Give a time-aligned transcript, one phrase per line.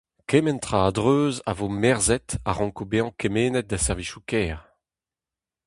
[0.29, 4.59] Kement tra a-dreuz a vo merzhet a ranko bezañ kemennet da servijoù-kêr.